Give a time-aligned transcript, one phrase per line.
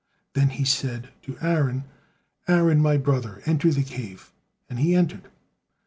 [0.33, 1.83] Then he said to Aaron:
[2.47, 4.31] "Aaron, my brother, enter the cave,"
[4.67, 5.29] and he entered.